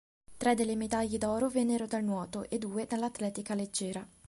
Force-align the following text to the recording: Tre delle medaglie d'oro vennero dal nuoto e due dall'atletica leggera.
Tre 0.35 0.55
delle 0.55 0.75
medaglie 0.75 1.19
d'oro 1.19 1.47
vennero 1.47 1.85
dal 1.85 2.03
nuoto 2.03 2.49
e 2.49 2.57
due 2.57 2.87
dall'atletica 2.87 3.53
leggera. 3.53 4.03